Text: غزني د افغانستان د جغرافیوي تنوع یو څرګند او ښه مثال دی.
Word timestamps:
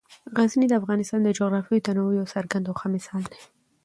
غزني 0.37 0.65
د 0.69 0.73
افغانستان 0.81 1.19
د 1.23 1.29
جغرافیوي 1.37 1.81
تنوع 1.87 2.11
یو 2.19 2.31
څرګند 2.33 2.65
او 2.69 2.75
ښه 2.79 2.87
مثال 2.95 3.23
دی. 3.31 3.41